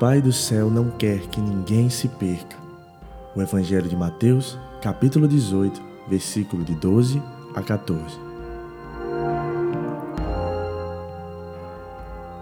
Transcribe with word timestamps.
Pai 0.00 0.22
do 0.22 0.32
céu 0.32 0.70
não 0.70 0.88
quer 0.88 1.26
que 1.26 1.42
ninguém 1.42 1.90
se 1.90 2.08
perca. 2.08 2.56
O 3.36 3.42
Evangelho 3.42 3.86
de 3.86 3.94
Mateus, 3.94 4.58
capítulo 4.80 5.28
18, 5.28 5.78
versículo 6.08 6.64
de 6.64 6.74
12 6.74 7.22
a 7.54 7.60
14. 7.60 8.18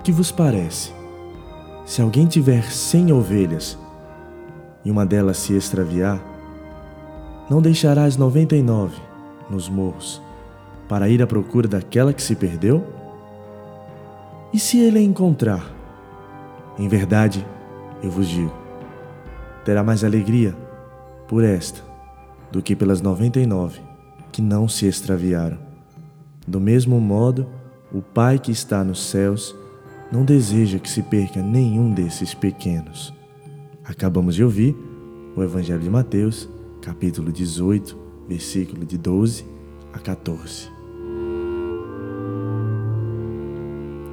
Que 0.05 0.13
vos 0.13 0.31
parece? 0.31 0.93
Se 1.85 2.01
alguém 2.01 2.29
tiver 2.29 2.63
cem 2.71 3.13
ovelhas 3.13 3.77
e 4.85 4.91
uma 4.93 5.05
delas 5.05 5.39
se 5.39 5.53
extraviar, 5.55 6.23
não 7.51 7.61
deixará 7.61 8.05
as 8.05 8.17
noventa 8.17 8.55
e 8.55 8.63
nove 8.63 9.03
nos 9.51 9.69
morros 9.69 10.23
para 10.89 11.09
ir 11.09 11.21
à 11.21 11.27
procura 11.27 11.67
daquela 11.67 12.13
que 12.13 12.23
se 12.23 12.37
perdeu? 12.37 12.87
E 14.55 14.61
se 14.61 14.79
ele 14.79 15.01
a 15.01 15.03
encontrar? 15.03 15.78
Em 16.79 16.87
verdade, 16.87 17.45
eu 18.03 18.11
vos 18.11 18.29
digo, 18.29 18.53
terá 19.65 19.83
mais 19.83 20.05
alegria 20.05 20.57
por 21.27 21.43
esta 21.43 21.83
do 22.53 22.63
que 22.63 22.77
pelas 22.77 23.01
noventa 23.01 23.41
e 23.41 23.47
nove 23.47 23.81
que 24.31 24.41
não 24.41 24.69
se 24.69 24.87
extraviaram. 24.87 25.59
Do 26.47 26.61
mesmo 26.61 27.01
modo, 27.01 27.49
o 27.93 28.01
Pai 28.01 28.39
que 28.39 28.53
está 28.53 28.85
nos 28.85 29.03
céus 29.03 29.57
não 30.13 30.25
deseja 30.25 30.79
que 30.79 30.89
se 30.89 31.03
perca 31.03 31.43
nenhum 31.43 31.93
desses 31.93 32.33
pequenos. 32.33 33.13
Acabamos 33.85 34.35
de 34.35 34.45
ouvir 34.45 34.77
o 35.35 35.43
Evangelho 35.43 35.81
de 35.81 35.91
Mateus, 35.91 36.49
capítulo 36.81 37.33
18, 37.33 37.99
versículo 38.29 38.87
de 38.87 38.97
12 38.97 39.45
a 39.93 39.99
14. 39.99 40.71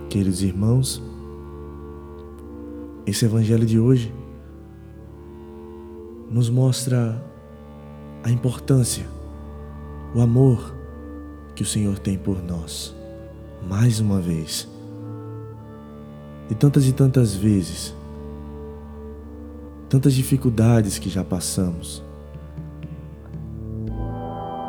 Queridos 0.09 0.41
irmãos, 0.41 1.01
esse 3.05 3.25
evangelho 3.25 3.65
de 3.65 3.79
hoje 3.79 4.13
nos 6.29 6.49
mostra 6.49 7.23
a 8.23 8.31
importância, 8.31 9.05
o 10.15 10.21
amor 10.21 10.75
que 11.55 11.61
o 11.61 11.65
Senhor 11.65 11.99
tem 11.99 12.17
por 12.17 12.41
nós. 12.41 12.95
Mais 13.67 13.99
uma 13.99 14.19
vez, 14.19 14.67
e 16.49 16.55
tantas 16.55 16.87
e 16.87 16.93
tantas 16.93 17.33
vezes, 17.33 17.95
tantas 19.89 20.13
dificuldades 20.13 20.99
que 20.99 21.09
já 21.09 21.23
passamos, 21.23 22.03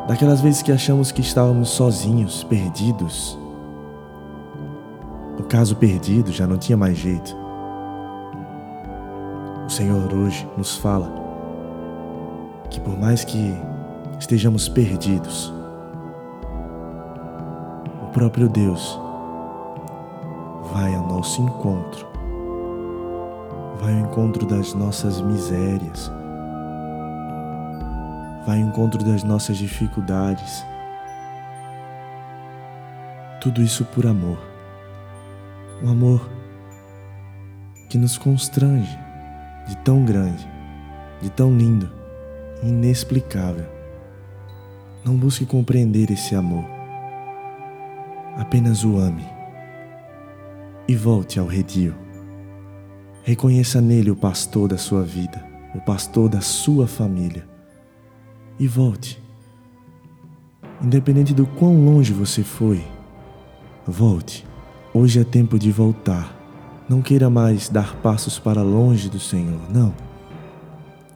daquelas 0.07 0.41
vezes 0.41 0.61
que 0.61 0.71
achamos 0.71 1.11
que 1.11 1.21
estávamos 1.21 1.69
sozinhos, 1.69 2.43
perdidos. 2.43 3.37
No 5.37 5.43
caso, 5.43 5.75
perdido 5.75 6.31
já 6.31 6.47
não 6.47 6.57
tinha 6.57 6.77
mais 6.77 6.97
jeito. 6.97 7.46
Senhor 9.77 10.11
hoje 10.11 10.49
nos 10.57 10.75
fala 10.75 11.07
que 12.71 12.79
por 12.79 12.97
mais 12.97 13.23
que 13.23 13.53
estejamos 14.19 14.67
perdidos, 14.67 15.53
o 18.01 18.07
próprio 18.07 18.49
Deus 18.49 18.99
vai 20.73 20.95
ao 20.95 21.07
nosso 21.07 21.43
encontro, 21.43 22.07
vai 23.79 23.93
ao 23.93 24.07
encontro 24.07 24.47
das 24.47 24.73
nossas 24.73 25.21
misérias, 25.21 26.11
vai 28.47 28.59
ao 28.59 28.69
encontro 28.69 29.03
das 29.05 29.23
nossas 29.23 29.57
dificuldades. 29.59 30.65
Tudo 33.39 33.61
isso 33.61 33.85
por 33.85 34.07
amor. 34.07 34.39
Um 35.83 35.91
amor 35.91 36.27
que 37.87 37.99
nos 37.99 38.17
constrange 38.17 39.05
de 39.67 39.75
tão 39.77 40.05
grande, 40.05 40.47
de 41.21 41.29
tão 41.29 41.55
lindo, 41.55 41.91
inexplicável. 42.63 43.65
Não 45.03 45.15
busque 45.15 45.45
compreender 45.45 46.11
esse 46.11 46.35
amor. 46.35 46.65
Apenas 48.37 48.83
o 48.83 48.97
ame 48.97 49.25
e 50.87 50.95
volte 50.95 51.39
ao 51.39 51.45
redil. 51.45 51.93
Reconheça 53.23 53.81
nele 53.81 54.09
o 54.09 54.15
pastor 54.15 54.69
da 54.69 54.77
sua 54.77 55.03
vida, 55.03 55.45
o 55.75 55.81
pastor 55.81 56.29
da 56.29 56.39
sua 56.39 56.87
família. 56.87 57.47
E 58.59 58.67
volte. 58.67 59.21
Independente 60.81 61.33
do 61.33 61.45
quão 61.45 61.85
longe 61.85 62.13
você 62.13 62.43
foi, 62.43 62.83
volte. 63.85 64.45
Hoje 64.93 65.19
é 65.19 65.23
tempo 65.23 65.59
de 65.59 65.71
voltar 65.71 66.36
não 66.89 67.01
queira 67.01 67.29
mais 67.29 67.67
dar 67.67 67.95
passos 67.97 68.39
para 68.39 68.61
longe 68.61 69.09
do 69.09 69.19
Senhor, 69.19 69.59
não. 69.69 69.93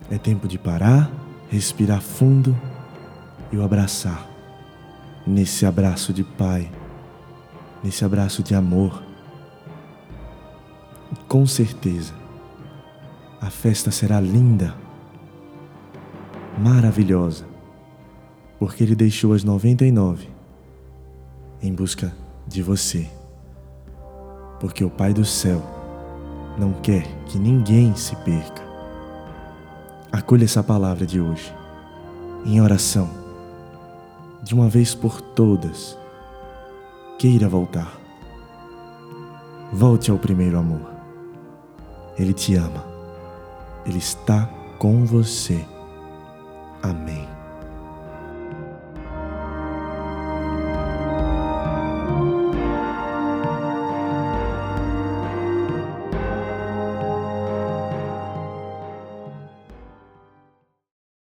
É 0.10 0.18
tempo 0.18 0.48
de 0.48 0.58
parar, 0.58 1.10
respirar 1.50 2.02
fundo 2.02 2.58
e 3.52 3.58
o 3.58 3.64
abraçar. 3.64 4.28
Nesse 5.26 5.66
abraço 5.66 6.12
de 6.12 6.24
Pai, 6.24 6.70
nesse 7.84 8.04
abraço 8.04 8.44
de 8.44 8.54
amor. 8.54 9.02
Com 11.28 11.46
certeza, 11.46 12.14
a 13.40 13.50
festa 13.50 13.92
será 13.92 14.20
linda, 14.20 14.76
maravilhosa, 16.58 17.46
porque 18.60 18.84
Ele 18.84 18.96
deixou 18.96 19.34
as 19.34 19.44
99 19.44 20.28
em 21.62 21.74
busca 21.74 22.14
de 22.48 22.62
você 22.62 23.21
porque 24.62 24.84
o 24.86 24.92
Pai 24.92 25.12
do 25.12 25.26
céu 25.26 25.60
não 26.56 26.72
quer 26.72 27.04
que 27.26 27.40
ninguém 27.40 27.96
se 27.96 28.16
perca. 28.18 28.62
Acolha 30.12 30.46
essa 30.46 30.62
palavra 30.62 31.04
de 31.04 31.20
hoje, 31.20 31.52
em 32.46 32.62
oração, 32.62 33.10
de 34.44 34.54
uma 34.54 34.70
vez 34.70 34.94
por 34.94 35.20
todas. 35.20 35.98
Queira 37.18 37.50
voltar. 37.50 38.00
Volte 39.74 40.12
ao 40.12 40.20
primeiro 40.20 40.60
amor. 40.60 40.92
Ele 42.18 42.34
te 42.34 42.54
ama. 42.56 42.86
Ele 43.84 43.98
está 43.98 44.48
com 44.78 45.06
você. 45.06 45.66
Amém. 46.84 47.31